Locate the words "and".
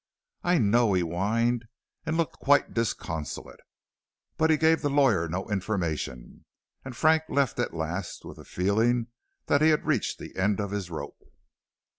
2.07-2.17, 6.83-6.97